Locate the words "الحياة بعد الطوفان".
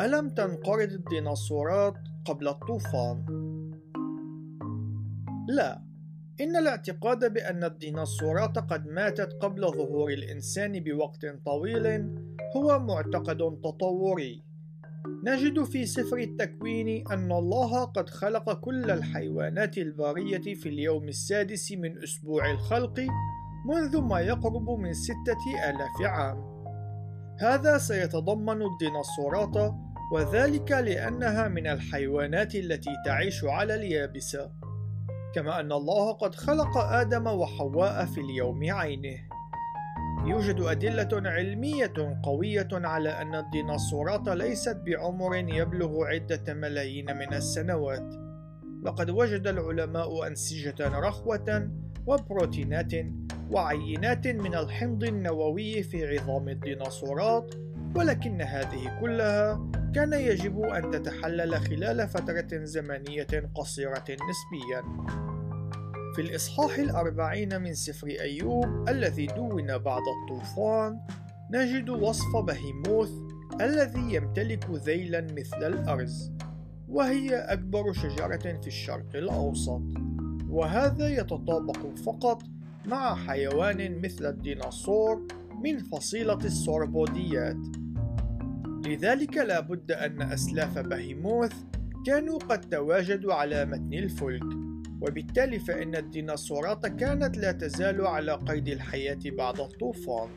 98.68-100.28